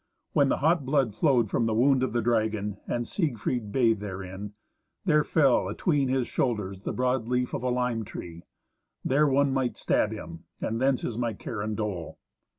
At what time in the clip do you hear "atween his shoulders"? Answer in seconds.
5.69-6.81